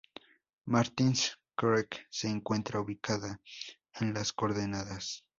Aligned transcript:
Martins 0.65 1.37
Creek 1.55 2.07
se 2.09 2.27
encuentra 2.27 2.79
ubicada 2.81 3.39
en 3.99 4.15
las 4.15 4.33
coordenadas 4.33 5.23